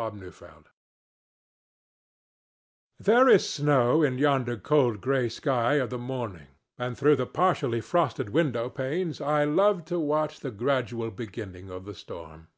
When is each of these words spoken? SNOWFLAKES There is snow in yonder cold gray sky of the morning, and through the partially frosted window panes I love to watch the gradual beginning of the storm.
SNOWFLAKES 0.00 0.70
There 3.00 3.28
is 3.28 3.46
snow 3.46 4.02
in 4.02 4.16
yonder 4.16 4.56
cold 4.56 5.02
gray 5.02 5.28
sky 5.28 5.74
of 5.74 5.90
the 5.90 5.98
morning, 5.98 6.46
and 6.78 6.96
through 6.96 7.16
the 7.16 7.26
partially 7.26 7.82
frosted 7.82 8.30
window 8.30 8.70
panes 8.70 9.20
I 9.20 9.44
love 9.44 9.84
to 9.92 10.00
watch 10.00 10.40
the 10.40 10.52
gradual 10.52 11.10
beginning 11.10 11.68
of 11.70 11.84
the 11.84 11.94
storm. 11.94 12.48